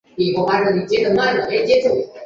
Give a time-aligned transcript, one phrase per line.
[0.17, 0.87] 建中二年。